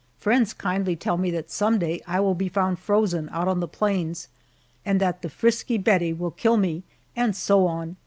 Friends 0.17 0.51
kindly 0.51 0.95
tell 0.95 1.15
me 1.15 1.29
that 1.29 1.51
some 1.51 1.77
day 1.77 2.01
I 2.07 2.19
will 2.21 2.33
be 2.33 2.49
found 2.49 2.79
frozen 2.79 3.29
out 3.31 3.47
on 3.47 3.59
the 3.59 3.67
plains, 3.67 4.29
and 4.83 4.99
that 4.99 5.21
the 5.21 5.29
frisky 5.29 5.77
Bettie 5.77 6.11
will 6.11 6.31
kill 6.31 6.57
me, 6.57 6.81
and 7.15 7.35
so 7.35 7.67
on. 7.67 7.97